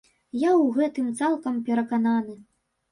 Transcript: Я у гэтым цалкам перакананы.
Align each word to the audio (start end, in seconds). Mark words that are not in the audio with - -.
Я 0.43 0.51
у 0.61 0.63
гэтым 0.79 1.13
цалкам 1.21 1.61
перакананы. 1.69 2.39